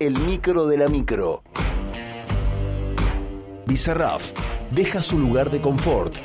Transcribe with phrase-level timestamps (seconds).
[0.00, 1.42] el micro de la micro.
[3.66, 4.32] Bizarraf
[4.70, 6.16] deja su lugar de confort,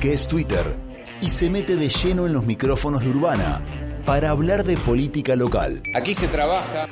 [0.00, 0.76] que es Twitter,
[1.22, 3.62] y se mete de lleno en los micrófonos de Urbana
[4.04, 5.82] para hablar de política local.
[5.94, 6.86] Aquí se trabaja.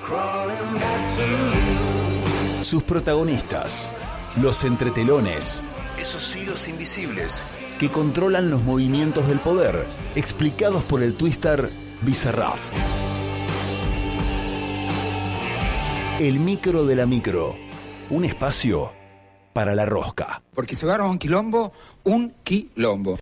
[2.62, 3.90] Sus protagonistas,
[4.40, 5.62] los entretelones,
[5.98, 7.46] esos hilos invisibles
[7.78, 9.84] que controlan los movimientos del poder,
[10.14, 11.68] explicados por el twister
[12.00, 12.58] Bizarraf.
[16.20, 17.56] El micro de la micro,
[18.10, 18.90] un espacio
[19.54, 20.42] para la rosca.
[20.54, 21.72] Porque se agarra un quilombo,
[22.04, 23.18] un quilombo.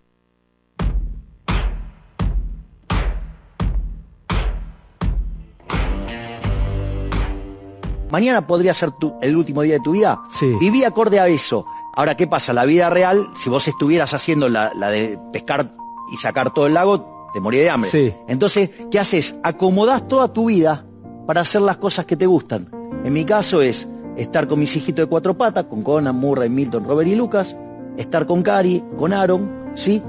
[8.11, 10.19] Mañana podría ser tu- el último día de tu vida.
[10.31, 10.47] Sí.
[10.59, 11.65] Viví acorde a eso.
[11.95, 12.53] Ahora, ¿qué pasa?
[12.53, 15.71] La vida real, si vos estuvieras haciendo la, la de pescar
[16.11, 17.89] y sacar todo el lago, te moría de hambre.
[17.91, 18.13] Sí.
[18.27, 19.35] Entonces, ¿qué haces?
[19.43, 20.85] Acomodás toda tu vida
[21.27, 22.69] para hacer las cosas que te gustan.
[23.03, 26.83] En mi caso es estar con mis hijitos de cuatro patas, con Conan, Murray, Milton,
[26.83, 27.55] Robert y Lucas,
[27.97, 30.01] estar con Cari, con Aaron, ¿sí?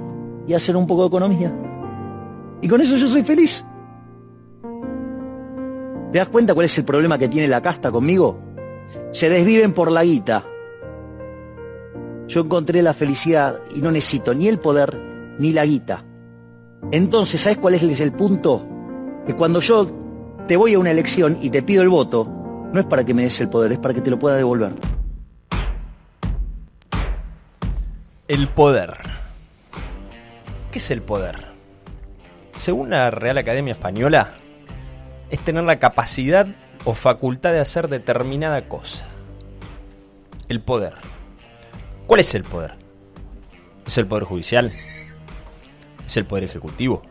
[0.46, 1.52] Y hacer un poco de economía.
[2.60, 3.64] Y con eso yo soy feliz.
[6.12, 8.38] ¿Te das cuenta cuál es el problema que tiene la casta conmigo?
[9.12, 10.44] Se desviven por la guita.
[12.26, 16.04] Yo encontré la felicidad y no necesito ni el poder ni la guita.
[16.90, 18.66] Entonces, ¿sabes cuál es el punto?
[19.26, 19.86] Que cuando yo
[20.48, 22.39] te voy a una elección y te pido el voto,
[22.72, 24.72] no es para que me des el poder, es para que te lo pueda devolver.
[28.28, 28.96] El poder.
[30.70, 31.46] ¿Qué es el poder?
[32.52, 34.34] Según la Real Academia Española,
[35.30, 36.46] es tener la capacidad
[36.84, 39.06] o facultad de hacer determinada cosa.
[40.48, 40.94] El poder.
[42.06, 42.74] ¿Cuál es el poder?
[43.86, 44.72] ¿Es el poder judicial?
[46.06, 47.02] ¿Es el poder ejecutivo?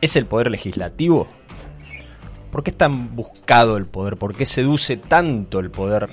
[0.00, 1.28] ¿Es el poder legislativo?
[2.50, 4.16] ¿Por qué es tan buscado el poder?
[4.16, 6.08] ¿Por qué seduce tanto el poder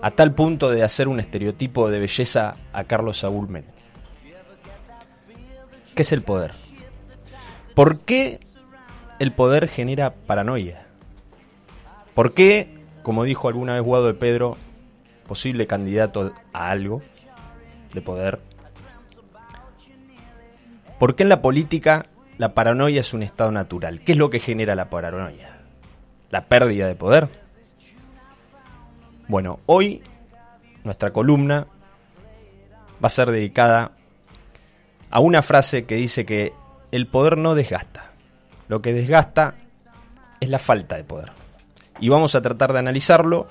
[0.00, 3.70] a tal punto de hacer un estereotipo de belleza a Carlos Saúl Menem?
[5.94, 6.52] ¿Qué es el poder?
[7.74, 8.40] ¿Por qué
[9.18, 10.86] el poder genera paranoia?
[12.14, 14.56] ¿Por qué, como dijo alguna vez Guado de Pedro,
[15.26, 17.02] posible candidato a algo
[17.92, 18.40] de poder?
[20.98, 22.06] ¿Por qué en la política
[22.38, 24.00] la paranoia es un estado natural?
[24.00, 25.55] ¿Qué es lo que genera la paranoia?
[26.30, 27.28] ¿La pérdida de poder?
[29.28, 30.02] Bueno, hoy
[30.84, 31.66] nuestra columna
[33.02, 33.92] va a ser dedicada
[35.10, 36.52] a una frase que dice que
[36.92, 38.12] el poder no desgasta.
[38.68, 39.54] Lo que desgasta
[40.40, 41.32] es la falta de poder.
[42.00, 43.48] Y vamos a tratar de analizarlo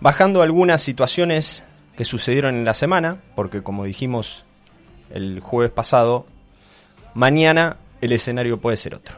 [0.00, 1.64] bajando algunas situaciones
[1.96, 4.44] que sucedieron en la semana, porque como dijimos
[5.10, 6.26] el jueves pasado,
[7.14, 9.16] mañana el escenario puede ser otro.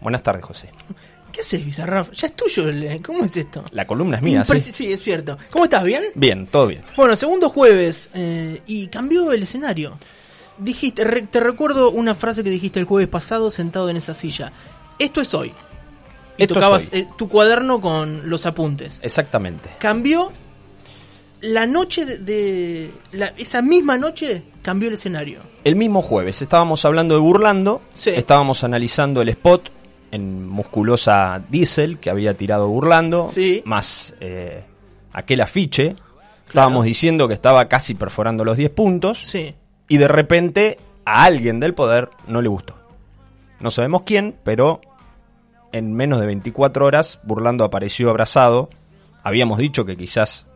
[0.00, 0.70] Buenas tardes, José.
[1.34, 2.12] ¿Qué haces, Bizarraf?
[2.12, 2.68] Ya es tuyo.
[2.68, 3.64] el- ¿Cómo es esto?
[3.72, 4.60] La columna es mía, ¿sí?
[4.60, 5.36] sí, es cierto.
[5.50, 5.82] ¿Cómo estás?
[5.82, 6.04] ¿Bien?
[6.14, 6.82] Bien, todo bien.
[6.96, 8.08] Bueno, segundo jueves.
[8.14, 9.98] eh, y cambió el escenario.
[10.58, 14.52] Dijiste, re- te recuerdo una frase que dijiste el jueves pasado sentado en esa silla.
[15.00, 15.48] Esto es hoy.
[16.38, 17.00] Y Esto es tocabas hoy.
[17.00, 19.00] eh, tu cuaderno con los apuntes.
[19.02, 19.70] Exactamente.
[19.80, 20.30] Cambió
[21.40, 22.18] la noche de...
[22.18, 25.40] de- la- esa misma noche cambió el escenario.
[25.64, 28.10] El mismo jueves estábamos hablando de Burlando, Sí.
[28.10, 29.70] estábamos analizando el spot
[30.14, 33.62] en musculosa Diesel que había tirado Burlando, Sí.
[33.64, 34.62] más eh,
[35.12, 35.96] aquel afiche.
[36.46, 39.54] Estábamos diciendo que estaba casi perforando los 10 puntos Sí.
[39.88, 42.74] y de repente a alguien del poder no le gustó.
[43.60, 44.80] No sabemos quién, pero
[45.72, 48.70] en menos de 24 horas Burlando apareció abrazado.
[49.24, 50.46] Habíamos dicho que quizás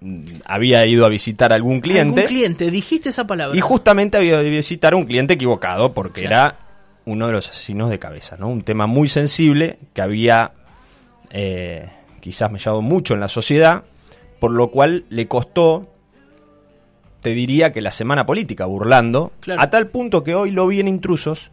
[0.00, 2.20] mm, había ido a visitar a algún cliente.
[2.22, 3.54] Algún cliente, dijiste esa palabra.
[3.56, 6.54] Y justamente había de visitar a un cliente equivocado porque Claro.
[6.56, 6.67] era
[7.08, 8.48] uno de los asesinos de cabeza, ¿no?
[8.48, 10.52] Un tema muy sensible que había
[11.30, 11.88] eh,
[12.20, 13.84] quizás mellado mucho en la sociedad,
[14.40, 15.88] por lo cual le costó,
[17.20, 19.60] te diría que la semana política, burlando, Claro.
[19.60, 21.50] a tal punto que hoy lo vi en intrusos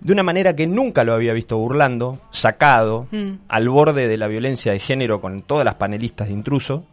[0.00, 3.34] de una manera que nunca lo había visto burlando, sacado, Mm.
[3.48, 6.84] al borde de la violencia de género con todas las panelistas de intruso,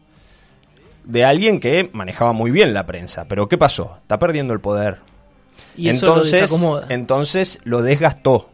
[1.05, 3.25] de alguien que manejaba muy bien la prensa.
[3.27, 3.97] Pero ¿qué pasó?
[4.03, 4.99] Está perdiendo el poder.
[5.75, 6.51] Y eso lo entonces,
[6.89, 8.49] entonces lo desgastó.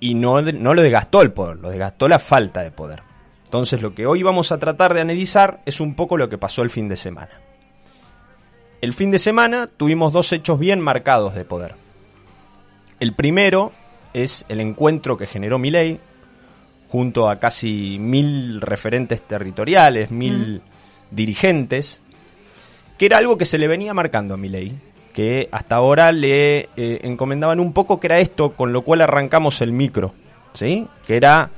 [0.00, 3.02] Y no, no lo desgastó el poder, lo desgastó la falta de poder.
[3.44, 6.62] Entonces lo que hoy vamos a tratar de analizar es un poco lo que pasó
[6.62, 7.30] el fin de semana.
[8.80, 11.76] El fin de semana tuvimos dos hechos bien marcados de poder.
[12.98, 13.72] El primero
[14.12, 16.00] es el encuentro que generó Milei
[16.88, 20.62] junto a casi mil referentes territoriales, mil
[21.10, 22.02] dirigentes,
[22.98, 24.78] que era algo que se le venía marcando a Milei,
[25.12, 29.60] que hasta ahora le eh, encomendaban un poco que era esto, con lo cual arrancamos
[29.60, 30.14] el micro,
[30.52, 30.86] ¿sí?
[31.06, 31.50] Que era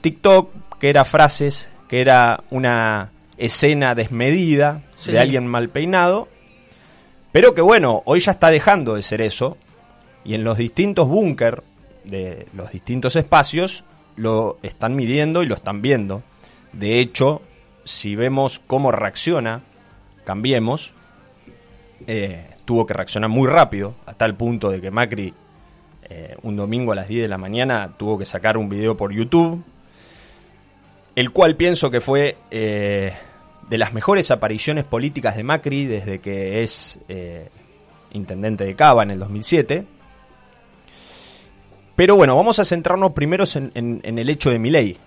[0.00, 5.12] TikTok, que era frases, que era una escena desmedida Sí.
[5.12, 6.26] de alguien mal peinado,
[7.30, 9.56] pero que bueno, hoy ya está dejando de ser eso,
[10.24, 11.62] y en los distintos búnker
[12.02, 13.84] de los distintos espacios
[14.16, 16.22] lo están midiendo y lo están viendo.
[16.72, 17.42] De hecho,
[17.84, 19.62] si vemos cómo reacciona,
[20.24, 20.94] cambiemos,
[22.08, 25.32] eh, tuvo que reaccionar muy rápido, hasta el punto de que Macri
[26.02, 29.10] eh, un domingo a las 10 de la mañana tuvo que sacar un video por
[29.10, 29.64] YouTube,
[31.16, 33.14] el cual pienso que fue eh,
[33.70, 37.48] de las mejores apariciones políticas de Macri desde que es eh,
[38.12, 39.86] intendente de Cava en el 2007.
[41.96, 44.98] Pero bueno, vamos a centrarnos primero en, en- el hecho de Milei.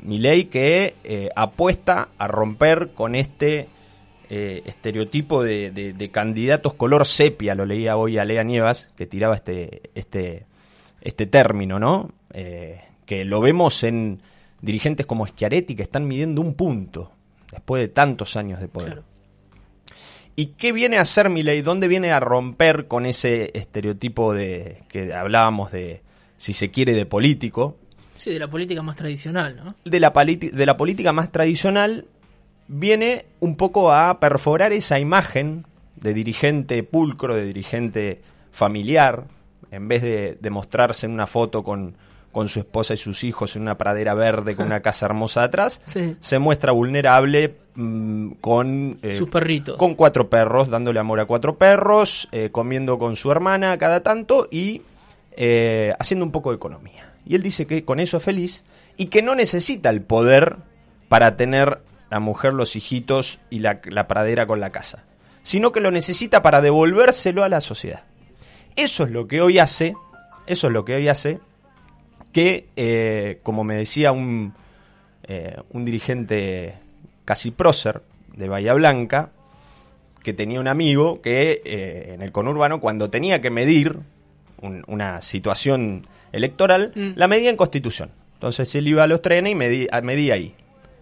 [0.00, 3.68] Milei que apuesta a romper con este
[4.30, 9.06] eh, estereotipo de, de- de candidatos color sepia, lo leía hoy a Lea Nievas, que
[9.06, 10.46] tiraba este, este,
[11.00, 12.10] este término, ¿no?
[12.32, 14.20] Eh, que lo vemos en
[14.60, 17.12] dirigentes como Schiaretti que están midiendo un punto
[17.52, 18.92] después de tantos años de poder.
[18.92, 19.04] Claro.
[20.36, 21.62] ¿Y qué viene a hacer Milei?
[21.62, 26.02] ¿Dónde viene a romper con ese estereotipo de que hablábamos de,
[26.36, 27.76] si se quiere, de político?
[28.16, 29.74] Sí, de la política más tradicional, ¿no?
[29.84, 32.06] De la, de la política más tradicional
[32.68, 35.66] viene un poco a perforar esa imagen
[35.96, 38.20] de dirigente pulcro, de dirigente
[38.52, 39.24] familiar,
[39.70, 41.96] en vez de, de mostrarse en una foto con,
[42.32, 45.80] con su esposa y sus hijos en una pradera verde con una casa hermosa atrás,
[45.86, 46.16] Sí.
[46.20, 49.76] se muestra vulnerable mm, con eh, Sus perritos.
[49.76, 54.48] con cuatro perros, dándole amor a cuatro perros, eh, comiendo con su hermana cada tanto
[54.50, 54.82] y
[55.36, 57.12] eh, haciendo un poco de economía.
[57.26, 58.64] Y él dice que con eso es feliz
[58.96, 60.56] y que no necesita el poder
[61.08, 65.04] para tener la mujer, los hijitos y la, la pradera con la casa,
[65.42, 68.02] sino que lo necesita para devolvérselo a la sociedad.
[68.76, 69.94] Eso es lo que hoy hace,
[70.46, 71.38] eso es lo que hoy hace
[72.32, 74.54] que, eh, como me decía un,
[75.22, 76.74] eh, un dirigente
[77.24, 78.02] casi prócer
[78.36, 79.30] de Bahía Blanca,
[80.22, 83.98] que tenía un amigo que eh, en el conurbano, cuando tenía que medir
[84.62, 87.10] un- una situación electoral, Mm.
[87.16, 88.10] la medía en constitución.
[88.34, 90.54] Entonces él iba a los trenes y medía, medía ahí.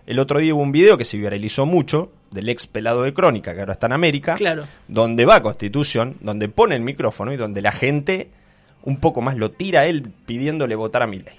[0.07, 3.55] El otro día hubo un video que se viralizó mucho del ex pelado de Crónica,
[3.55, 4.65] que ahora está en América, Claro.
[4.89, 8.29] donde va a Constitución, donde pone el micrófono y donde la gente
[8.85, 11.37] un poco más lo tira a él pidiéndole votar a Milei.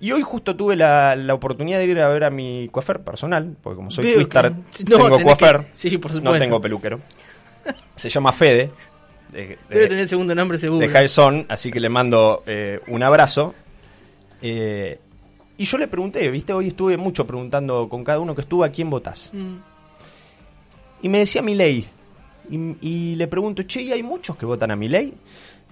[0.00, 3.56] Y hoy justo tuve la, la oportunidad de ir a ver a mi coafer personal,
[3.62, 4.52] porque como soy twister,
[4.88, 7.00] no, tengo coafer, que- sí, por no tengo peluquero.
[7.96, 8.70] Se llama Fede,
[9.32, 10.86] de, de- Debe tener segundo nombre seguro.
[10.86, 13.54] de Jason, así que le mando eh, un abrazo.
[14.40, 14.98] Eh,
[15.60, 18.70] y yo le pregunté, viste, hoy estuve mucho preguntando con cada uno que estuvo a
[18.70, 19.30] quién votás.
[19.34, 19.56] Mm.
[21.02, 21.86] Y me decía Milei.
[22.48, 25.12] Y, y le pregunto, che, ¿y hay muchos que votan a Milei?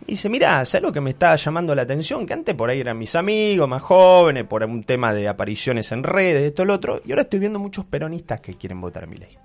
[0.07, 2.27] Y dice, mira, ¿sabes lo que me está llamando la atención?
[2.27, 6.03] Que antes por ahí eran mis amigos más jóvenes, por un tema de apariciones en
[6.03, 7.01] redes, esto, lo otro.
[7.07, 9.39] Y ahora estoy viendo muchos peronistas que quieren votar a Milei.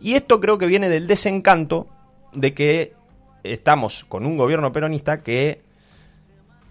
[0.00, 1.88] Y esto creo que viene del desencanto
[2.32, 2.92] de que
[3.42, 5.62] estamos con un gobierno peronista que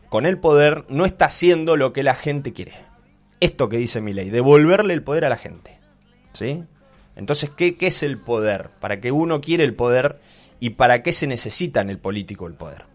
[0.09, 2.74] con el poder no está haciendo lo que la gente quiere.
[3.39, 5.80] Esto que dice Milei, devolverle el poder a la gente.
[6.33, 6.63] ¿Sí?
[7.15, 8.69] Entonces, ¿qué, ¿qué es el poder?
[8.80, 10.19] ¿Para qué uno quiere el poder
[10.59, 12.86] y para qué se necesita en el político el poder?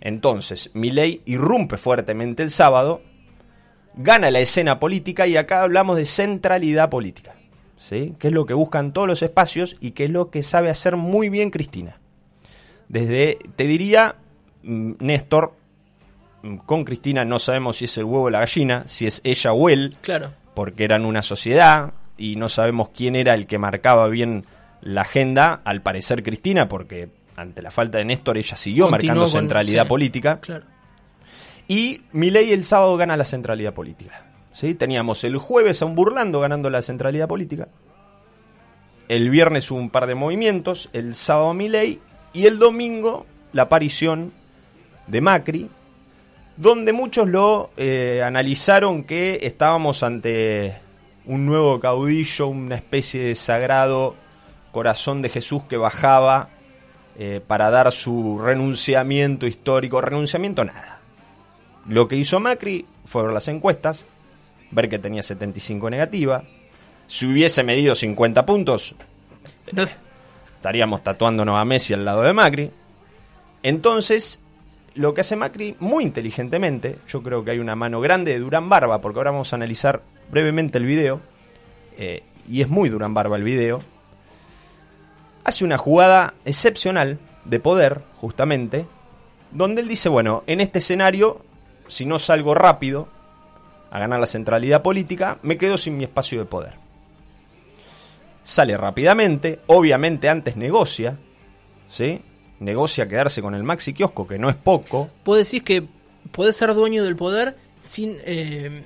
[0.00, 3.02] Entonces, Milei irrumpe fuertemente el sábado,
[3.94, 7.34] gana la escena política y acá hablamos de centralidad política.
[7.78, 8.14] ¿Sí?
[8.18, 10.96] Que es lo que buscan todos los espacios y que es lo que sabe hacer
[10.96, 11.98] muy bien Cristina.
[12.88, 14.16] Desde, te diría,
[14.62, 15.54] mm, Néstor,
[16.66, 19.68] con Cristina no sabemos si es el huevo o la gallina, si es ella o
[19.68, 20.32] él, Claro.
[20.54, 24.44] porque eran una sociedad y no sabemos quién era el que marcaba bien
[24.80, 29.32] la agenda, al parecer Cristina, porque ante la falta de Néstor ella siguió Continuó marcando
[29.32, 29.88] con- centralidad sí.
[29.88, 30.40] política.
[30.40, 30.64] Claro.
[31.68, 34.26] Y Milei el sábado gana la centralidad política.
[34.52, 34.74] ¿sí?
[34.74, 37.68] Teníamos el jueves a un burlando ganando la centralidad política.
[39.08, 42.00] El viernes un par de movimientos, el sábado Milei
[42.32, 44.32] y el domingo la aparición
[45.06, 45.70] de Macri,
[46.62, 50.78] donde muchos lo eh, analizaron que estábamos ante
[51.26, 54.14] un nuevo caudillo, una especie de sagrado
[54.70, 56.50] corazón de Jesús que bajaba
[57.18, 60.00] eh, para dar su renunciamiento histórico.
[60.00, 61.00] Renunciamiento nada.
[61.88, 64.06] Lo que hizo Macri fueron las encuestas,
[64.70, 66.44] ver que tenía 75 negativa.
[67.08, 68.94] Si hubiese medido 50 puntos,
[70.54, 72.70] estaríamos tatuándonos a Messi al lado de Macri.
[73.64, 74.40] Entonces,
[74.94, 78.68] lo que hace Macri muy inteligentemente, yo creo que hay una mano grande de Durán
[78.68, 81.20] Barba, porque ahora vamos a analizar brevemente el video,
[81.96, 83.80] eh, y es muy Durán Barba el video,
[85.44, 88.86] hace una jugada excepcional de poder, justamente,
[89.50, 91.44] donde él dice, bueno, en este escenario,
[91.88, 93.08] si no salgo rápido,
[93.90, 96.74] a ganar la centralidad política, me quedo sin mi espacio de poder.
[98.42, 101.18] Sale rápidamente, obviamente antes negocia,
[101.90, 102.22] ¿sí?
[102.62, 105.10] Negocia quedarse con el maxi kiosco, que no es poco.
[105.24, 105.84] Puedo decir que
[106.30, 108.82] podés ser dueño del poder sin, eh,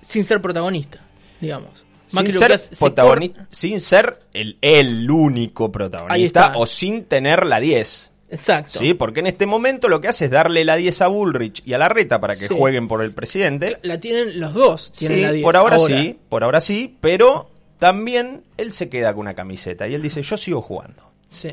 [0.00, 1.00] sin ser protagonista,
[1.40, 1.84] digamos.
[2.08, 7.44] Sin Macri lo ser, se protagonista- sin ser el, el único protagonista o sin tener
[7.46, 8.10] la 10.
[8.30, 8.78] Exacto.
[8.80, 8.94] ¿Sí?
[8.94, 11.78] Porque en este momento lo que hace es darle la 10 a Bullrich y a
[11.78, 12.54] la reta para que Sí.
[12.56, 13.78] jueguen por el presidente.
[13.82, 15.44] La tienen los dos, tienen Sí, la 10.
[15.44, 19.94] por ahora, sí, por ahora sí, pero también él se queda con una camiseta y
[19.94, 21.02] él dice, yo sigo jugando.
[21.28, 21.50] Sí.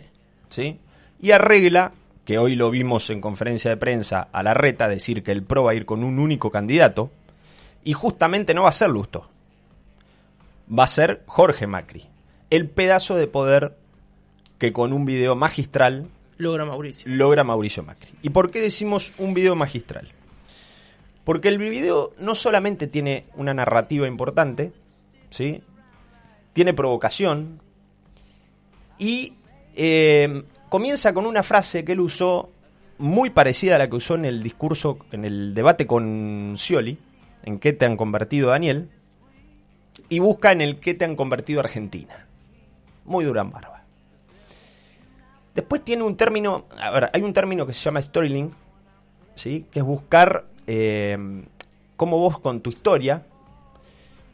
[0.50, 0.79] ¿sí?
[1.24, 1.94] Y arregla,
[2.25, 5.63] que hoy lo vimos en conferencia de prensa, a la reta decir que el PRO
[5.63, 7.12] va a ir con un único candidato,
[7.86, 9.30] y justamente no va a ser Lusto,
[10.68, 12.10] va a ser Jorge Macri,
[12.50, 13.77] el pedazo de poder
[14.58, 17.10] que con un video magistral Logra Mauricio.
[17.10, 18.12] logra Mauricio Macri.
[18.22, 20.10] ¿Y por qué decimos un video magistral?
[21.24, 24.74] Porque el video no solamente tiene una narrativa importante,
[25.30, 25.62] ¿sí?
[26.51, 27.62] tiene provocación
[29.00, 29.36] y
[29.77, 32.50] eh, comienza con una frase que él usó
[32.98, 36.98] muy parecida a la que usó en el discurso, en el debate con Scioli,
[37.44, 38.89] en qué te han convertido Daniel,
[40.10, 42.25] y busca en el qué te han convertido Argentina.
[43.06, 43.84] Muy Durán Barba.
[45.53, 46.65] Después tiene un término,
[47.13, 48.51] hay un término que se llama storytelling,
[49.36, 49.68] ¿sí?
[49.70, 51.46] que es buscar eh,
[51.96, 53.27] cómo vos con tu historia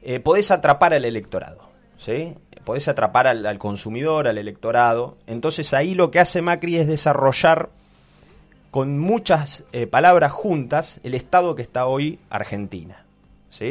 [0.01, 1.67] eh, podés atrapar al electorado.
[1.97, 2.33] ¿sí?
[2.69, 5.17] Podés atrapar al, consumidor, al electorado.
[5.25, 7.69] Entonces ahí lo que hace Macri es desarrollar
[8.69, 13.05] con muchas eh, palabras juntas el estado que está hoy Argentina.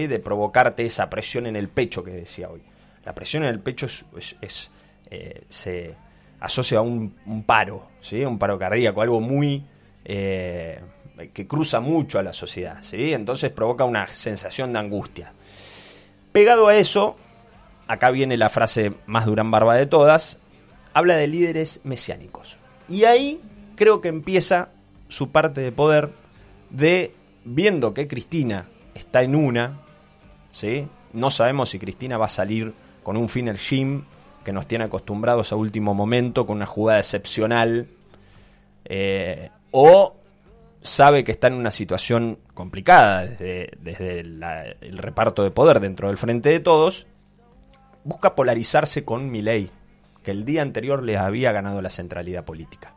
[0.08, 2.60] De provocarte esa presión en el pecho que decía hoy.
[3.04, 4.04] La presión en el pecho es,
[4.40, 4.68] es-
[5.12, 5.94] eh, se
[6.40, 7.14] asocia a un,
[7.46, 8.24] paro, ¿sí?
[8.24, 9.62] un paro cardíaco, algo muy
[10.04, 10.80] eh,
[11.32, 12.82] que cruza mucho a la sociedad.
[12.90, 15.32] Entonces provoca una sensación de angustia.
[16.32, 17.14] Pegado a eso,
[17.88, 20.38] acá viene la frase más Durán Barba de todas,
[20.92, 22.58] habla de líderes mesiánicos.
[22.88, 23.40] Y ahí
[23.74, 24.70] creo que empieza
[25.08, 26.10] su parte de poder
[26.70, 27.14] de,
[27.44, 29.80] viendo que Cristina está en una,
[30.52, 30.86] ¿sí?
[31.12, 34.04] no sabemos si Cristina va a salir con un final Jim
[34.44, 37.88] que nos tiene acostumbrados a último momento, con una jugada excepcional,
[38.84, 40.16] eh, o
[40.80, 46.16] sabe que está en una situación complicada desde, desde el reparto de poder dentro del
[46.16, 47.06] frente de todos,
[48.04, 49.70] busca polarizarse con Milei,
[50.22, 52.94] que el día anterior les había ganado la centralidad política.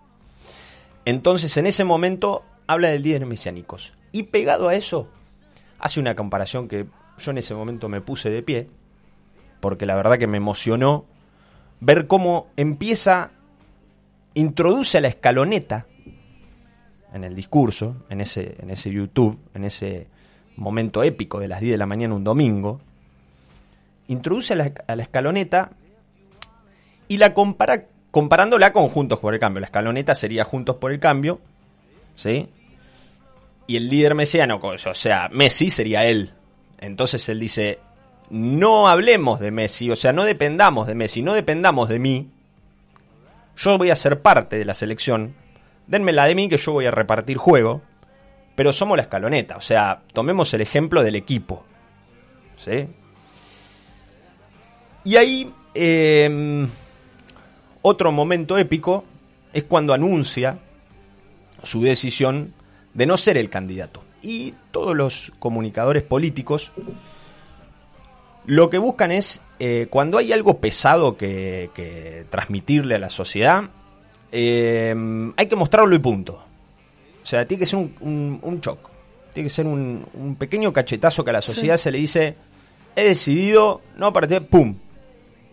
[1.05, 3.93] Entonces, en ese momento, habla de líderes mesiánicos.
[4.11, 5.09] Y pegado a eso,
[5.79, 6.85] hace una comparación que
[7.17, 8.69] yo en ese momento me puse de pie,
[9.59, 11.05] porque la verdad que me emocionó
[11.79, 13.31] ver cómo empieza,
[14.33, 15.87] introduce a la escaloneta
[17.13, 20.07] en el discurso, en ese, en ese YouTube, en ese
[20.55, 22.81] momento épico de las 10 de la mañana un domingo,
[24.11, 25.71] introduce a la, la escaloneta
[27.07, 29.61] y la compara comparándola con Juntos por el Cambio.
[29.61, 31.39] La escaloneta sería Juntos por el Cambio,
[32.15, 32.49] ¿sí?
[33.67, 36.33] Y el líder mesiano, o sea, Messi sería él.
[36.79, 37.79] Entonces él dice,
[38.29, 42.29] no hablemos de Messi, o sea, no dependamos de Messi, no dependamos de mí.
[43.55, 45.35] Yo voy a ser parte de la selección.
[45.87, 47.81] Denmela de mí que yo voy a repartir juego.
[48.55, 51.65] Pero somos la escaloneta, o sea, tomemos el ejemplo del equipo.
[52.57, 52.87] ¿Sí?
[55.03, 56.67] Y ahí, eh,
[57.81, 59.03] otro momento épico
[59.53, 60.59] es cuando anuncia
[61.63, 62.53] su decisión
[62.93, 64.03] de no ser el candidato.
[64.21, 66.71] Y todos los comunicadores políticos
[68.45, 73.63] lo que buscan es, eh, cuando hay algo pesado que, que transmitirle a la sociedad,
[74.31, 74.95] eh,
[75.35, 76.43] hay que mostrarlo y punto.
[77.23, 78.89] O sea, tiene que ser un, un, un shock.
[79.33, 82.35] Tiene que ser un, un pequeño cachetazo que a la sociedad se le dice,
[82.95, 84.75] he decidido no partir, ¡pum!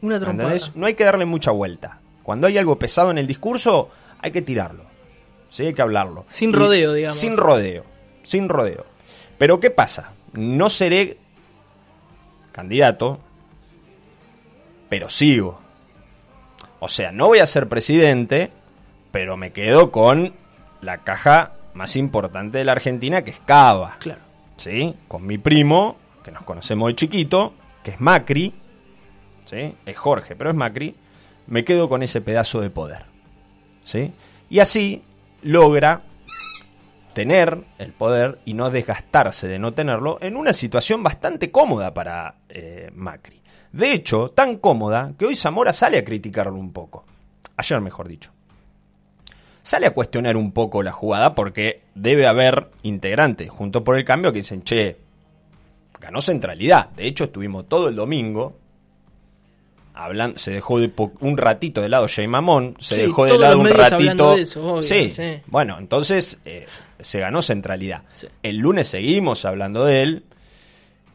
[0.02, 0.52] Una trompada.
[0.52, 0.76] ¿Entendés?
[0.76, 2.00] No hay que darle mucha vuelta.
[2.22, 3.90] Cuando hay algo pesado en el discurso,
[4.20, 4.84] hay que tirarlo.
[5.50, 6.24] Sí, hay que hablarlo.
[6.28, 7.18] Sin Y- rodeo, digamos.
[7.18, 7.84] Sin rodeo.
[8.22, 8.84] Sin rodeo.
[9.38, 10.12] Pero ¿qué pasa?
[10.34, 11.16] No seré
[12.52, 13.18] candidato,
[14.88, 15.58] pero sigo.
[16.80, 18.50] O sea, no voy a ser presidente,
[19.10, 20.34] pero me quedo con
[20.80, 23.96] la caja más importante de la Argentina, que es Cava.
[24.00, 24.20] Claro.
[24.56, 24.94] ¿sí?
[25.08, 27.52] Con mi primo, que nos conocemos de chiquito,
[27.82, 28.52] que es Macri,
[29.52, 30.94] Es Jorge, pero es Macri,
[31.46, 33.04] me quedo con ese pedazo de poder,
[33.84, 34.12] ¿sí?
[34.50, 35.02] Y así
[35.42, 36.02] logra
[37.14, 42.36] tener el poder y no desgastarse de no tenerlo en una situación bastante cómoda para
[42.48, 43.40] eh, Macri.
[43.72, 47.04] De hecho, tan cómoda que hoy Zamora sale a criticarlo un poco.
[47.56, 48.32] Ayer, mejor dicho
[49.68, 54.32] sale a cuestionar un poco la jugada porque debe haber integrantes junto por el cambio
[54.32, 54.96] que dicen, che,
[56.00, 56.88] ganó centralidad.
[56.92, 58.56] De hecho, estuvimos todo el domingo
[60.04, 60.90] hablando, se dejó de
[61.20, 64.36] un ratito de lado Jay Mamón, se Sí, dejó de lado un ratito.
[64.36, 65.10] de eso, obvio, sí.
[65.10, 65.40] sí.
[65.46, 66.66] bueno, entonces eh,
[67.00, 68.02] se ganó centralidad.
[68.12, 68.26] Sí.
[68.42, 70.24] El lunes seguimos hablando de él.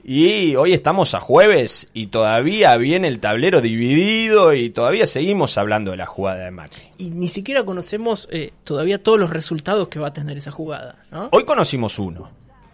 [0.06, 5.92] Y hoy estamos a jueves y todavía viene el tablero dividido y todavía seguimos hablando
[5.92, 6.82] de la jugada de Macri.
[6.98, 10.98] Y ni siquiera conocemos eh, todavía todos los resultados que va a tener esa jugada,
[11.10, 11.30] ¿no?
[11.32, 12.30] Hoy conocimos uno.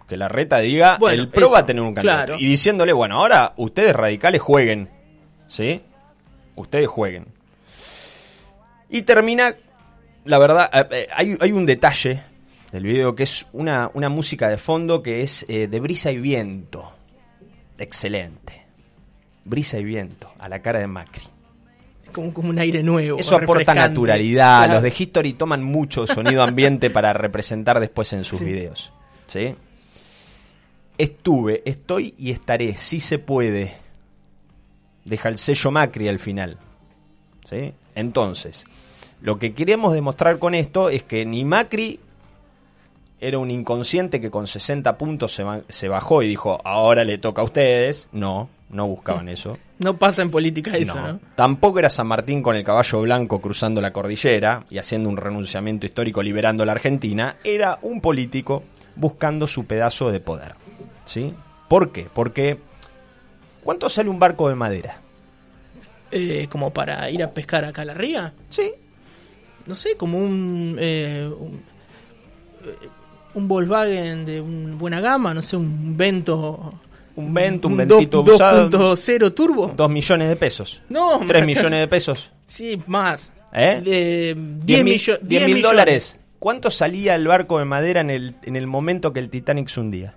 [0.07, 2.25] Que la reta diga, Bueno, el PRO eso, va a tener un candidato.
[2.25, 2.39] claro.
[2.43, 4.89] Y diciéndole, bueno, ahora ustedes radicales jueguen.
[5.47, 5.81] ¿Sí?
[6.59, 7.25] Ustedes jueguen.
[8.89, 9.55] Y termina,
[10.25, 12.21] la verdad, eh, eh, hay, hay un detalle
[12.71, 16.17] del video que es una, una música de fondo que es eh, de brisa y
[16.17, 16.91] viento.
[17.77, 18.65] Excelente.
[19.45, 21.23] Brisa y viento, a la cara de Macri.
[22.11, 23.19] Como, como un aire nuevo.
[23.19, 24.65] Eso aporta naturalidad.
[24.65, 24.73] Claro.
[24.73, 28.45] Los de History toman mucho sonido ambiente para representar después en sus Sí.
[28.45, 28.91] videos.
[29.27, 29.55] ¿Sí?
[30.97, 33.77] Estuve, estoy y estaré, si se puede.
[35.09, 36.57] Deja el sello Macri al final.
[37.43, 37.73] ¿Sí?
[37.95, 38.65] Entonces,
[39.21, 41.99] lo que queremos demostrar con esto es que ni Macri
[43.19, 47.41] era un inconsciente que con 60 puntos se, se bajó y dijo, ahora le toca
[47.41, 48.07] a ustedes.
[48.11, 49.57] No, no buscaban eso.
[49.79, 51.13] No pasa en política eso, No.
[51.13, 51.19] ¿no?
[51.35, 55.85] Tampoco era San Martín con el caballo blanco cruzando la cordillera y haciendo un renunciamiento
[55.85, 57.37] histórico liberando la Argentina.
[57.43, 58.63] Era un político
[58.95, 60.55] buscando su pedazo de poder.
[61.05, 61.33] ¿Sí?
[61.67, 62.07] ¿Por qué?
[62.13, 62.59] Porque
[63.69, 64.99] ¿cuánto sale un barco de madera?
[66.09, 68.33] Eh, como para ir a pescar acá a la ría.
[68.49, 68.71] Sí.
[69.67, 70.75] No sé, como un...
[70.79, 71.61] eh, un,
[72.65, 72.87] eh,
[73.35, 76.73] un Volkswagen de un buena gama, no sé, un Vento...
[77.15, 78.69] Un Vento, un, un Ventito dos- usado.
[78.71, 79.71] 2.0 turbo.
[79.77, 80.81] Dos millones de pesos.
[80.89, 82.31] No, Tres millones de pesos.
[82.47, 83.31] Sí, más.
[83.53, 83.79] ¿Eh?
[83.85, 85.63] De 10 Diez mil- millo- diez 10 mil millones.
[85.71, 86.19] dólares.
[86.39, 89.79] ¿Cuánto salía el barco de madera en el, en el momento que el Titanic se
[89.79, 90.15] hundía?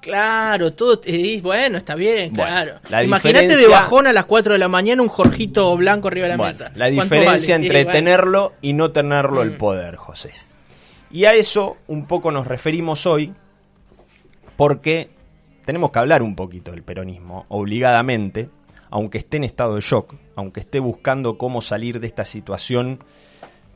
[0.00, 1.00] Claro, todo.
[1.04, 2.80] eh, bueno, está bien, Bueno, claro.
[2.88, 6.28] la Imagínate de bajón a las 4 de la mañana un Jorgito blanco arriba de
[6.30, 6.70] la Bueno, mesa.
[6.74, 7.66] la ¿Cuánto diferencia vale?
[7.66, 9.58] entre Y bueno, tenerlo y no tenerlo el Mm.
[9.58, 10.32] poder, José.
[11.10, 13.32] Y a eso un poco nos referimos hoy
[14.56, 15.10] porque
[15.64, 18.48] tenemos que hablar un poquito del peronismo, obligadamente,
[18.90, 23.02] aunque esté en estado de shock, aunque esté buscando cómo salir de esta situación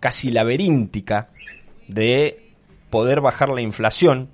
[0.00, 1.28] casi laberíntica
[1.88, 2.50] de
[2.90, 4.28] poder bajar la inflación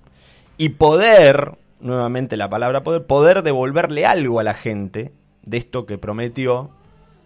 [0.57, 5.13] y poder, nuevamente la palabra poder, poder devolverle algo a la gente
[5.43, 6.71] de esto que prometió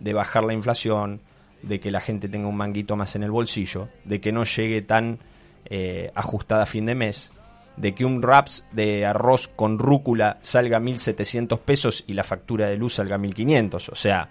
[0.01, 1.21] de bajar la inflación,
[1.63, 4.83] de que la gente tenga un manguito más en el bolsillo, de que no llegue
[4.83, 5.21] tan
[5.67, 7.33] eh, ajustada a fin de mes,
[7.77, 12.77] de que un wraps de arroz con rúcula salga 1.700 pesos y la factura de
[12.77, 13.91] luz salga 1.500.
[13.91, 14.31] O sea,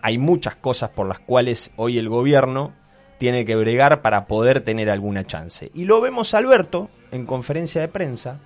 [0.00, 2.72] hay muchas cosas por las cuales hoy el gobierno
[3.18, 5.70] tiene que bregar para poder tener alguna chance.
[5.74, 8.40] Y lo vemos Alberto en conferencia de prensa,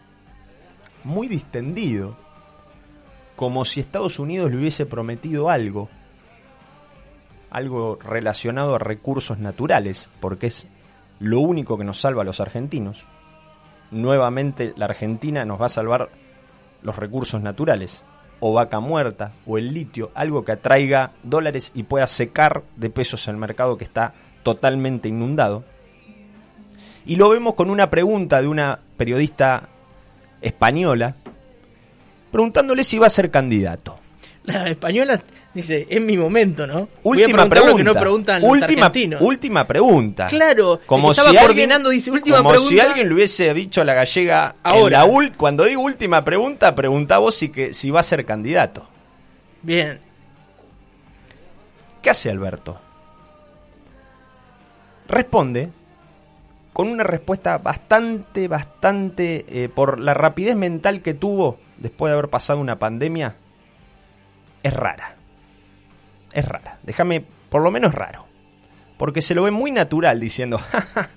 [1.05, 2.17] muy distendido,
[3.37, 5.89] como si Estados Unidos le hubiese prometido algo,
[7.51, 10.69] algo relacionado a recursos naturales, porque es
[11.19, 13.05] lo único que nos salva a los argentinos.
[13.91, 16.11] Nuevamente la Argentina nos va a salvar
[16.83, 18.05] los recursos naturales,
[18.41, 23.29] o vaca muerta, o el litio, algo que atraiga dólares y pueda secar de pesos
[23.29, 25.65] el mercado que está totalmente inundado.
[27.05, 29.69] Y lo vemos con una pregunta de una periodista
[30.43, 31.15] española,
[32.31, 33.99] preguntándole si va a ser candidato.
[34.45, 35.23] La española
[35.55, 36.89] dice, es mi momento, ¿no?
[37.05, 37.77] Voy a Última lo pregunta.
[37.77, 40.27] que no preguntan última, última pregunta.
[40.27, 42.75] Claro, como estaba si alguien- coordinando dice, última como pregunta.
[42.75, 45.07] si alguien le hubiese dicho a la gallega Ahora.
[45.07, 48.89] la cuando digo última pregunta, pregunta vos si, que, si va a ser candidato.
[49.63, 50.01] Bien.
[52.03, 52.81] ¿Qué hace Alberto?
[55.09, 55.71] Responde
[56.73, 62.31] con una respuesta bastante, bastante, eh, por la rapidez mental que tuvo después de haber
[62.31, 63.37] pasado una pandemia,
[64.63, 65.17] es rara.
[66.33, 66.79] Es rara.
[66.83, 68.27] Déjame, por lo menos raro.
[68.97, 71.11] Porque se lo ve muy natural diciendo, "Ja, ja,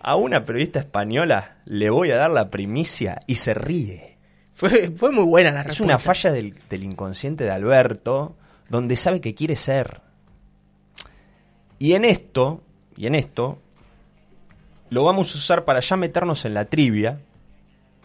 [0.00, 4.18] a una periodista española le voy a dar la primicia y se ríe.
[4.52, 5.84] Fue, fue muy buena la Es respuesta.
[5.94, 8.36] una falla del, del inconsciente de Alberto,
[8.68, 10.02] donde sabe que quiere ser.
[11.78, 12.62] Y en esto,
[12.96, 13.58] y en esto,
[14.94, 17.18] lo vamos a usar para ya meternos en la trivia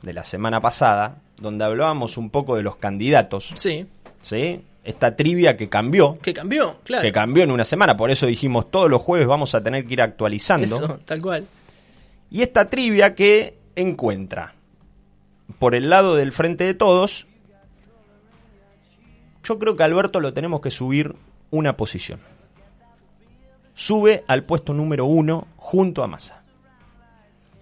[0.02, 3.86] de la semana pasada, donde hablábamos un poco de los candidatos, Sí,
[4.22, 4.62] ¿sí?
[4.84, 7.04] Esta trivia que cambió, que cambió, claro.
[7.04, 9.94] que cambió en una semana, por eso dijimos todos los jueves vamos a tener que
[9.94, 10.78] ir actualizando.
[10.78, 11.46] Eso, tal cual.
[12.32, 14.56] Y esta trivia que encuentra
[15.60, 17.28] por el lado del frente de todos,
[19.44, 21.14] yo creo que a Alberto lo tenemos que subir
[21.52, 22.20] una posición.
[23.76, 26.39] Sube al puesto número uno junto a Massa.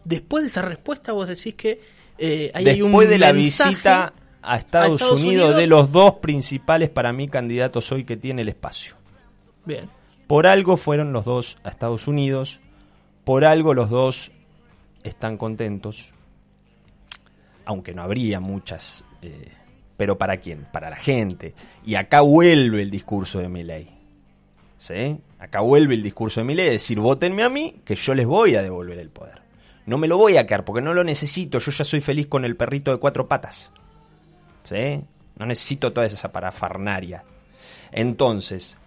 [0.08, 1.82] Después de esa respuesta vos decís que
[2.18, 5.56] eh, ahí hay un Después de la mensaje- visita a Estados, A Estados Unidos, Unidos.
[5.58, 8.96] de los dos principales para mí candidatos hoy que tiene el espacio.
[9.66, 9.90] Bien.
[10.28, 12.62] Por algo fueron los dos a Estados Unidos,
[13.26, 14.32] por algo los dos
[15.04, 16.14] están contentos,
[17.66, 19.52] aunque no habría muchas, eh,
[19.98, 20.66] pero ¿para quién?
[20.72, 21.54] Para la gente.
[21.86, 23.90] Y acá vuelve el discurso de Milei.
[24.78, 25.18] ¿Sí?
[25.40, 28.56] Acá vuelve el discurso de Milei, es decir, votenme a mí, que yo les voy
[28.56, 29.42] a devolver el poder.
[29.88, 32.46] No me lo voy a quedar porque no lo necesito, yo ya soy feliz con
[32.46, 33.72] el perrito de cuatro patas.
[34.64, 35.02] ¿Sí?
[35.38, 37.24] No necesito toda esa parafarnaria.
[37.92, 38.78] Entonces,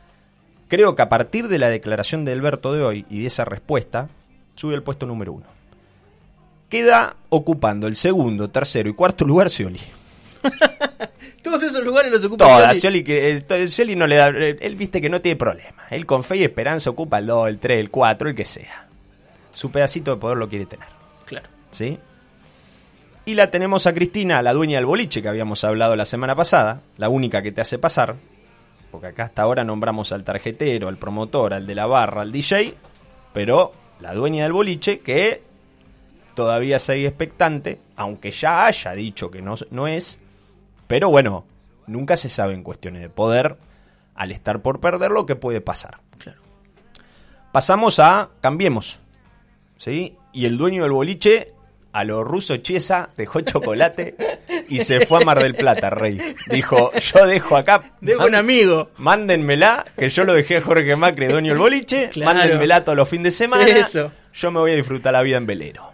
[0.69, 4.09] creo que a partir de la declaración de Alberto de hoy y de esa respuesta,
[4.55, 5.47] sube al puesto número uno.
[6.69, 9.81] Queda ocupando el segundo, tercero y cuarto lugar Scioli.
[11.43, 13.03] Todos esos lugares los ocupa Todas, Scioli.
[13.03, 15.85] Que, eh, to- Scioli no le da, eh, él viste que no tiene problema.
[15.91, 18.87] Él con fe y esperanza ocupa el 2, el 3, el 4, el que sea.
[19.61, 20.89] Su pedacito de poder lo quiere tener.
[21.27, 21.47] Claro.
[21.71, 21.99] ¿sí?
[23.27, 26.81] Y la tenemos a Cristina, la dueña del boliche que habíamos hablado la semana pasada,
[26.97, 28.17] la única que te hace pasar,
[28.91, 32.75] porque acá hasta ahora nombramos al tarjetero, al promotor, al de la barra, al DJ,
[33.35, 35.43] pero la dueña del boliche que
[36.35, 40.21] todavía sigue expectante, aunque ya haya dicho que no, no es,
[40.87, 41.45] pero bueno,
[41.87, 43.59] nunca se sabe en cuestiones de poder,
[44.15, 45.99] al estar por perder lo que puede pasar.
[46.17, 46.41] Claro.
[47.53, 49.01] Pasamos a Cambiemos.
[49.81, 50.15] ¿Sí?
[50.35, 51.55] Y el dueño del boliche,
[51.93, 54.15] a lo ruso Chiesa, dejó chocolate
[54.69, 56.19] y se fue a Mar del Plata, rey.
[56.51, 57.95] Dijo, yo dejo acá.
[58.03, 58.91] Dejo un amigo.
[58.99, 62.09] Mándenmela, que yo lo dejé a Jorge Macri, dueño del boliche.
[62.13, 62.39] Claro.
[62.39, 63.67] Mándenmela todos los fines de semana.
[63.67, 64.13] Eso.
[64.35, 65.91] Yo me voy a disfrutar la vida en velero.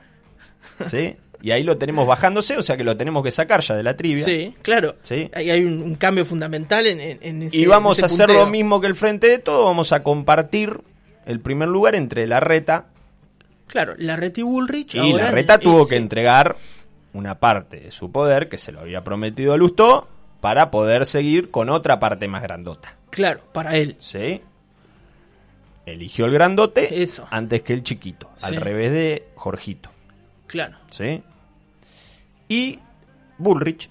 [0.86, 1.16] ¿Sí?
[1.42, 3.96] Y ahí lo tenemos bajándose, o sea que lo tenemos que sacar ya de la
[3.96, 4.24] trivia.
[4.24, 4.96] Sí, claro.
[5.02, 5.30] Sí.
[5.32, 8.44] Ahí hay un, un cambio fundamental en, en- ese Y vamos en a hacer punteo.
[8.44, 10.80] lo mismo que el frente de todo, vamos a compartir
[11.24, 12.86] el primer lugar entre la reta
[13.66, 14.94] Claro, la Reti Bullrich.
[14.94, 16.56] Y ahora la reta tuvo que entregar
[17.12, 20.08] una parte de su poder que se lo había prometido a Lustó
[20.40, 22.96] para poder seguir con otra parte más grandota.
[23.10, 23.96] Claro, para él.
[23.98, 24.40] ¿Sí?
[25.84, 27.26] Eligió el grandote Eso.
[27.30, 29.90] antes que el chiquito, al revés de Jorgito.
[30.46, 30.76] Claro.
[30.90, 31.22] ¿Sí?
[32.48, 32.78] Y
[33.38, 33.88] Bullrich.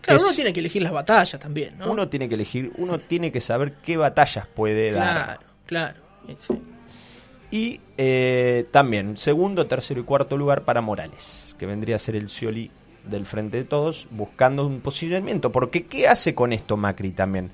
[0.00, 1.90] Claro, es- uno tiene que elegir las batallas también, ¿no?
[1.90, 5.38] uno tiene que elegir, uno tiene que saber qué batallas puede dar.
[5.38, 6.00] Claro, claro.
[6.38, 6.60] Sí.
[7.50, 12.28] Y eh, también segundo, tercero y cuarto lugar para Morales, que vendría a ser el
[12.28, 12.70] Scioli
[13.04, 15.50] del Frente de Todos, buscando un posicionamiento.
[15.50, 17.50] Porque ¿qué hace con esto Macri también?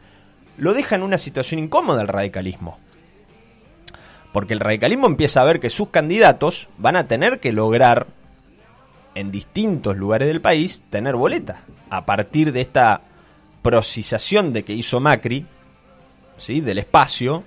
[0.57, 2.79] Lo deja en una situación incómoda el radicalismo.
[4.33, 8.09] Porque el radicalismo empieza a ver que sus candidatos van a tener que lograr
[9.15, 11.63] en distintos lugares del país tener boleta.
[11.89, 13.03] A partir de esta
[13.63, 15.47] procisación de que hizo Macri,
[16.37, 16.61] ¿sí?
[16.61, 17.45] del espacio,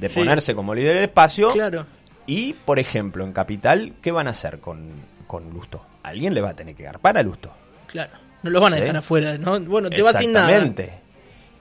[0.00, 0.18] de Sí.
[0.18, 1.52] ponerse como líder del espacio.
[1.52, 1.86] Claro.
[2.26, 4.88] Y, por ejemplo, en Capital, ¿qué van a hacer con,
[5.26, 5.84] con Lusto?
[6.02, 7.52] Alguien le va a tener que dar para Lusto.
[7.86, 8.12] Claro.
[8.42, 8.82] No los van a Sí.
[8.82, 9.60] dejar afuera, ¿no?
[9.60, 10.48] Bueno, te vas sin nada.
[10.48, 11.00] Exactamente.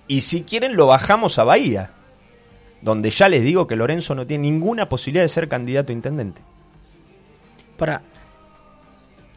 [0.08, 1.92] Y si quieren, lo bajamos a Bahía,
[2.82, 6.42] donde ya les digo que Lorenzo no tiene ninguna posibilidad de ser candidato a intendente.
[7.78, 8.02] Para.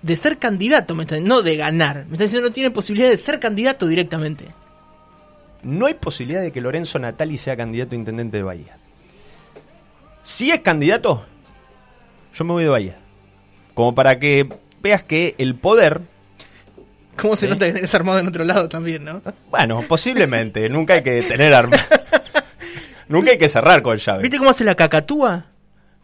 [0.03, 2.07] De ser candidato, me está- no de ganar.
[2.07, 4.47] Me está diciendo no tiene posibilidad de ser candidato directamente.
[5.63, 8.77] No hay posibilidad de que Lorenzo Natali sea candidato a intendente de Bahía.
[10.23, 11.25] Si es candidato,
[12.35, 12.99] yo me voy de Bahía.
[13.75, 14.49] Como para que
[14.81, 16.01] veas que el poder
[17.17, 17.49] ¿Cómo se Sí.
[17.49, 19.21] nota que tenés armado en otro lado también, no?
[19.51, 20.67] Bueno, posiblemente.
[20.71, 21.87] Nunca hay que detener armas.
[23.07, 24.23] Nunca hay que cerrar con llave.
[24.23, 25.45] ¿Viste cómo hace la cacatúa?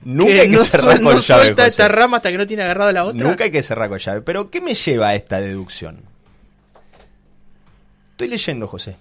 [0.02, 1.22] Nunca hay que no, cerrar con no llave.
[1.44, 1.68] suelta José.
[1.70, 3.26] esta rama hasta que no tiene agarrada la otra.
[3.26, 4.20] Nunca hay que cerrar con llave.
[4.20, 6.02] Pero ¿qué me lleva a esta deducción?
[8.10, 8.96] Estoy leyendo, José.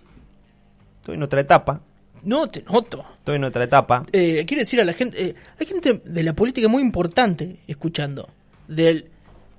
[1.02, 1.82] Estoy en otra etapa.
[2.28, 3.06] No, te noto.
[3.20, 4.06] Estoy en otra etapa.
[4.12, 8.30] Eh, quiero decir a la gente, eh, hay gente de la política muy importante escuchando.
[8.68, 9.06] Del,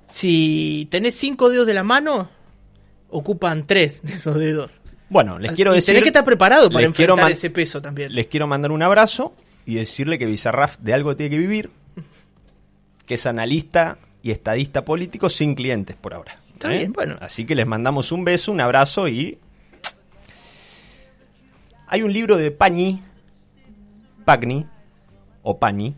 [0.05, 2.29] si tenés cinco dedos de la mano,
[3.09, 4.83] ocupan tres de esos dedos.
[5.09, 5.95] Bueno, les quiero Y decir.
[5.95, 8.13] tenés que estar preparado para enfrentar ese peso también.
[8.15, 9.33] Les quiero mandar un abrazo
[9.65, 11.71] y decirle que Bizarraf de algo tiene que vivir.
[13.07, 16.33] Que es analista y estadista político sin clientes por ahora.
[16.35, 16.51] ¿eh?
[16.53, 17.17] Está bien, bueno.
[17.23, 19.39] Así que les mandamos un beso, un abrazo y.
[21.89, 23.03] Hay un libro de Pañi,
[24.25, 24.67] Pagni,
[25.43, 25.95] o Pañi.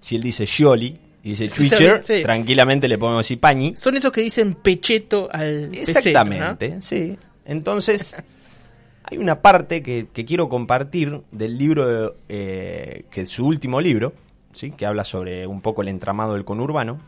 [0.00, 2.22] Si él dice Scioli y dice Twitcher, sí.
[2.22, 3.74] tranquilamente le podemos decir Pañi.
[3.76, 7.16] Son esos que dicen pecheto al peseto, Exactamente, sí.
[7.44, 8.16] Entonces,
[9.04, 14.12] hay una parte que, que quiero compartir del libro, eh, que es su último libro,
[14.52, 14.72] ¿sí?
[14.72, 16.98] que habla sobre un poco el entramado del conurbano,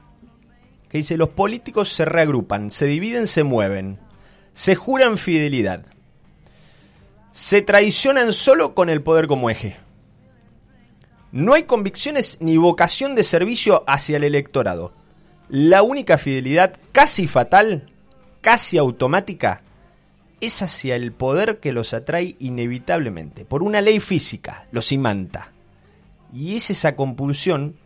[0.88, 3.98] que dice, los políticos se reagrupan, se dividen, se mueven,
[4.52, 5.84] se juran fidelidad,
[7.36, 9.76] se traicionan solo con el poder como eje.
[11.32, 14.94] No hay convicciones ni vocación de servicio hacia el electorado.
[15.50, 17.92] La única fidelidad casi fatal,
[18.40, 19.60] casi automática
[20.40, 23.44] es hacia el poder que los atrae inevitablemente.
[23.44, 25.52] Por una ley física, los imanta.
[26.32, 27.76] Y es esa compulsión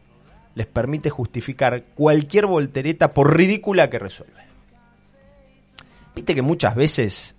[0.55, 4.45] les permite justificar cualquier voltereta por ridícula que resuelve.
[6.15, 7.35] Viste que muchas veces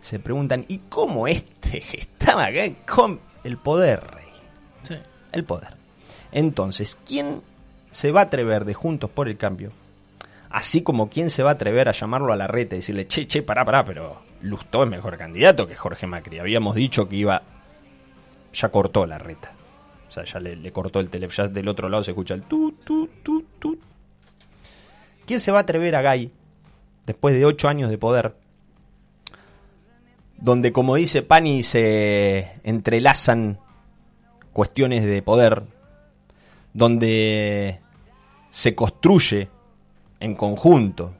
[0.00, 4.24] se preguntan, ¿y cómo este estaba acá con el poder, rey?
[4.82, 4.94] Sí.
[5.32, 5.76] El poder.
[6.32, 7.42] Entonces, ¿quién
[7.90, 9.72] se va a atrever de Juntos por el Cambio?
[10.50, 13.26] Así como quién se va a atrever a llamarlo a la reta y decirle, che,
[13.26, 16.38] che, pará, pará, pero Lustó es mejor candidato que Jorge Macri.
[16.38, 17.42] Habíamos dicho que iba...
[18.54, 19.52] Ya cortó la reta.
[20.08, 21.48] O sea, ya le, le cortó el teléfono.
[21.48, 23.78] Ya del otro lado se escucha el tu, tu, tu, tu.
[25.26, 26.32] ¿Quién se va a atrever a Gay,
[27.04, 28.34] después de ocho años de poder,
[30.38, 33.58] donde, como dice Pani, se entrelazan
[34.52, 35.62] cuestiones de poder,
[36.72, 37.80] donde
[38.50, 39.48] se construye
[40.20, 41.14] en conjunto.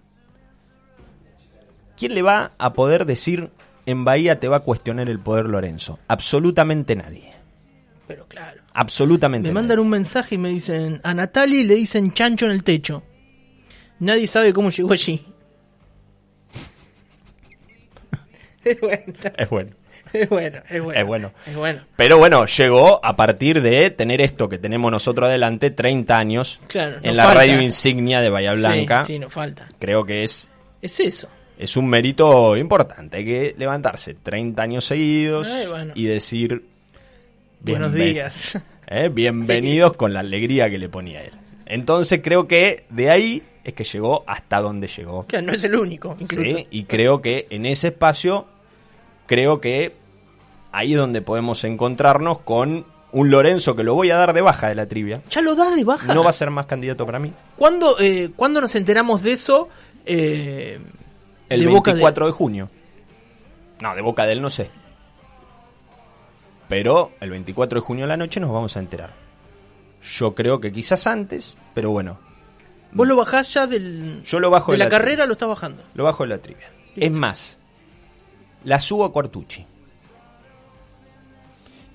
[1.97, 3.51] ¿Quién le va a poder decir
[3.87, 5.99] en Bahía te va a cuestionar el poder Lorenzo?
[6.09, 7.33] Absolutamente nadie.
[8.07, 8.63] Pero claro.
[8.73, 9.63] Absolutamente Me nadie.
[9.63, 13.03] mandan un mensaje y me dicen, a Natalie le dicen chancho en el techo.
[13.99, 15.27] Nadie sabe cómo llegó allí.
[18.77, 19.03] es bueno,
[19.37, 19.71] Es bueno.
[20.13, 20.99] es bueno, es bueno.
[21.01, 21.33] Es bueno.
[21.47, 21.81] Es bueno.
[21.97, 26.97] Pero bueno, llegó a partir de tener esto que tenemos nosotros adelante, 30 años, Claro,
[27.03, 27.41] en la falta.
[27.41, 29.05] radio insignia de Bahía Blanca.
[29.05, 29.67] Sí, sí, nos falta.
[29.79, 30.51] Creo que es,
[30.83, 31.29] Es eso.
[31.59, 33.19] es un mérito importante.
[33.19, 35.93] Hay que levantarse 30 años seguidos Ay, bueno.
[35.95, 36.65] y decir...
[37.61, 38.57] Buenos días.
[38.87, 41.33] eh, bienvenidos con la alegría que le ponía él.
[41.67, 45.27] Entonces creo que de ahí es que llegó hasta donde llegó.
[45.27, 46.57] Claro, no es el único, incluso.
[46.57, 48.47] Sí, y creo que en ese espacio,
[49.29, 49.95] creo que
[50.73, 54.69] ahí es donde podemos encontrarnos con un Lorenzo que lo voy a dar de baja
[54.69, 55.21] de la trivia.
[55.31, 56.13] Ya lo das de baja.
[56.13, 57.33] No va a ser más candidato para mí.
[57.57, 59.69] ¿Cuándo, eh, ¿cuándo nos enteramos de eso?
[60.05, 60.79] Eh,
[61.49, 62.69] El de boca de- 24 de junio.
[63.81, 64.71] No, de boca de él no sé.
[66.69, 69.11] Pero el 24 de junio a la noche nos vamos a enterar.
[70.03, 72.19] Yo creo que quizás antes, pero bueno,
[72.93, 74.99] Vos lo bajás ya del, yo lo bajo de de, la, trivia.
[74.99, 75.83] carrera, lo estás bajando.
[75.95, 76.71] Lo bajo de la trivia.
[76.97, 77.59] Es más,
[78.69, 79.65] la subo a Cuartucci.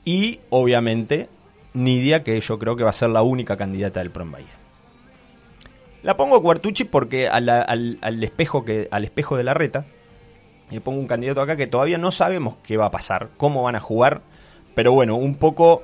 [0.05, 1.29] Y, obviamente,
[1.73, 4.47] Nidia, que yo creo que va a ser la única candidata del PRO Bahía.
[6.03, 9.53] La pongo a Cuartucci porque a la- al, al espejo que, al espejo de la
[9.53, 9.85] reta
[10.69, 13.75] le pongo un candidato acá que todavía no sabemos qué va a pasar, cómo van
[13.75, 14.21] a jugar,
[14.75, 15.83] pero bueno, un poco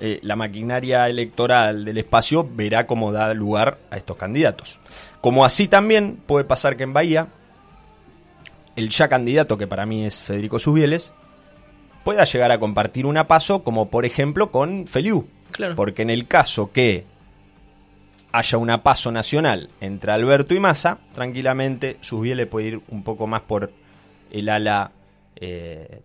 [0.00, 4.78] eh, la maquinaria electoral del espacio verá cómo da lugar a estos candidatos.
[5.20, 7.28] Como así también puede pasar que en Bahía
[8.76, 11.12] el ya candidato, que para mí es Federico Subieles,
[12.04, 15.26] pueda llegar a compartir una paso, como por ejemplo con Feliu.
[15.50, 15.76] Claro.
[15.76, 17.04] Porque en el caso que
[18.32, 23.42] haya una paso nacional entre Alberto y Massa, tranquilamente Subieles puede ir un poco más
[23.42, 23.70] por
[24.30, 24.92] el ala
[25.36, 26.00] eh,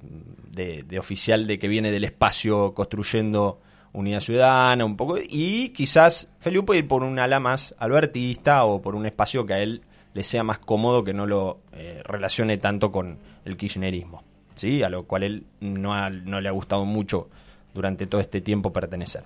[0.51, 3.61] de, de oficial de que viene del espacio construyendo
[3.93, 8.81] unidad ciudadana, un poco, y quizás Feliu puede ir por un ala más albertista o
[8.81, 9.81] por un espacio que a él
[10.13, 14.23] le sea más cómodo que no lo eh, relacione tanto con el kirchnerismo,
[14.55, 14.83] ¿sí?
[14.83, 17.29] a lo cual él no, ha- no le ha gustado mucho
[17.73, 19.23] durante todo este tiempo pertenecer.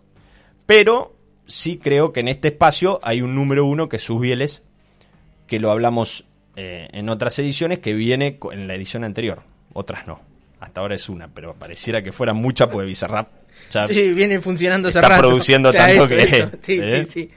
[0.65, 1.15] Pero
[1.47, 4.63] sí creo que en este espacio hay un número uno que es Susbieles,
[5.47, 9.43] que lo hablamos eh, en otras ediciones, que viene en la edición anterior.
[9.73, 10.19] Otras no.
[10.59, 13.29] Hasta ahora es una, pero pareciera que fueran muchas, porque Bizarrap
[13.71, 16.21] ya Sí, viene funcionando está produciendo Ya, tanto eso, que...
[16.37, 16.51] eso.
[16.61, 17.05] Sí, ¿eh?
[17.05, 17.31] sí, sí.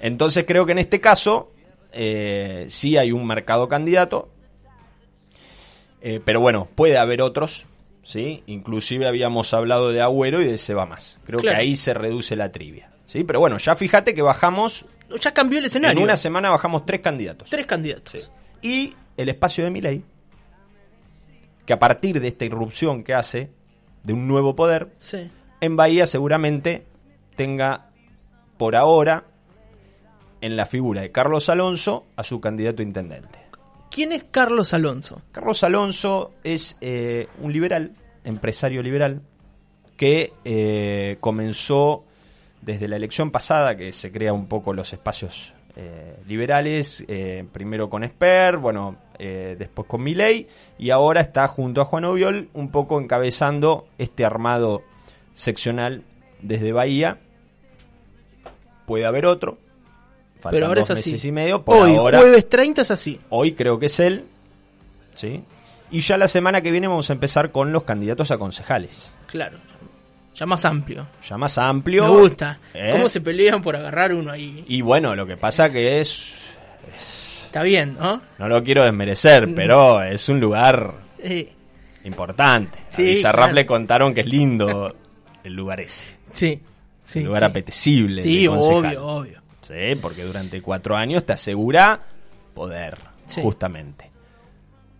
[0.00, 1.52] Entonces creo que en este caso
[1.92, 4.30] eh, sí hay un mercado candidato,
[6.06, 7.64] Eh, pero bueno, puede haber otros,
[8.02, 8.42] ¿sí?
[8.46, 11.18] Inclusive habíamos hablado de Agüero y de Seba más.
[11.24, 11.56] Creo Claro.
[11.56, 13.24] que ahí se reduce la trivia, ¿sí?
[13.24, 14.84] Pero bueno, ya fíjate que bajamos,
[15.22, 15.96] Ya cambió el escenario.
[15.96, 17.48] en una semana bajamos tres candidatos.
[17.48, 18.30] Tres candidatos.
[18.60, 18.68] Sí.
[18.68, 20.02] Y el espacio de Milei,
[21.64, 23.50] que a partir de esta irrupción que hace
[24.02, 25.30] de un nuevo poder, Sí.
[25.62, 26.84] en Bahía seguramente
[27.36, 27.88] tenga
[28.58, 29.24] por ahora
[30.42, 33.38] en la figura de Carlos Alonso a su candidato intendente.
[33.94, 35.22] ¿Quién es Carlos Alonso?
[35.30, 37.92] Carlos Alonso es eh, un liberal,
[38.24, 39.22] empresario liberal,
[39.96, 42.02] que eh, comenzó
[42.60, 47.88] desde la elección pasada, que se crea un poco los espacios eh, liberales, eh, primero
[47.88, 52.72] con Esper, bueno, eh, después con Milei, y ahora está junto a Juan Oviol un
[52.72, 54.82] poco encabezando este armado
[55.34, 56.02] seccional
[56.42, 57.20] desde Bahía.
[58.86, 59.63] Puede haber otro.
[60.44, 61.12] Faltan Pero ahora dos es así.
[61.12, 61.62] meses y medio.
[61.64, 63.18] Por Hoy, ahora, jueves 30 es así.
[63.30, 64.24] Hoy creo que es él.
[65.14, 65.42] ¿sí?
[65.90, 69.14] Y ya la semana que viene vamos a empezar con los candidatos a concejales.
[69.26, 69.58] Claro.
[70.34, 71.06] Ya más amplio.
[71.28, 72.04] Ya más amplio.
[72.04, 72.58] Me gusta.
[72.74, 72.90] ¿eh?
[72.92, 74.64] ¿Cómo se pelean por agarrar uno ahí?
[74.68, 76.34] Y bueno, lo que pasa que es...
[77.46, 78.20] está bien, ¿no?
[78.38, 79.54] No lo quiero desmerecer, Mm.
[79.54, 81.52] pero es un lugar Eh,
[82.04, 82.78] importante.
[82.90, 83.54] A Sí, Bizarrap claro.
[83.54, 84.94] le contaron que es lindo
[85.44, 86.08] el lugar ese.
[86.32, 86.60] sí,
[87.04, 87.20] sí.
[87.20, 87.46] un lugar sí.
[87.46, 88.22] apetecible.
[88.22, 89.40] Sí, obvio, obvio.
[89.66, 92.02] Sí, porque durante cuatro años te asegura
[92.54, 93.40] poder, Sí.
[93.42, 94.10] justamente.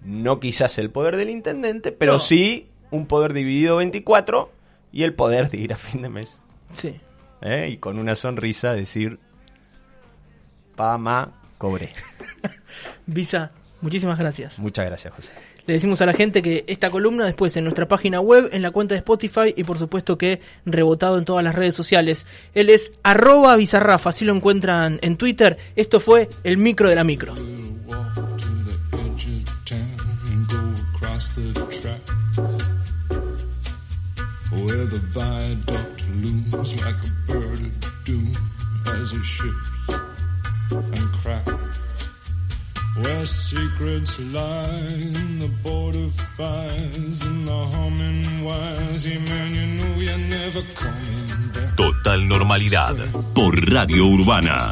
[0.03, 2.18] No quizás el poder del intendente, pero No.
[2.18, 4.50] sí un poder dividido 24
[4.92, 6.40] y el poder de ir a fin de mes.
[6.70, 7.00] Sí.
[7.42, 7.68] ¿eh?
[7.70, 9.18] Y con una sonrisa decir,
[10.77, 11.92] pa, ma, cobré.
[13.07, 13.50] Visa,
[13.81, 14.59] muchísimas gracias.
[14.59, 15.33] Muchas gracias, José.
[15.66, 18.70] Le decimos a la gente que esta columna después en nuestra página web, en la
[18.70, 22.27] cuenta de Spotify y por supuesto que rebotado en todas las redes sociales.
[22.55, 25.57] Él es arroba bizarrafa, así lo encuentran en Twitter.
[25.74, 27.35] Esto fue el micro de la micro.
[42.96, 49.04] Where secrets lie in the border fires and the humming wires.
[49.04, 51.74] Yeah, man, you know you're never coming back.
[51.76, 52.94] Total normalidad
[53.35, 54.70] por Radio Urbana.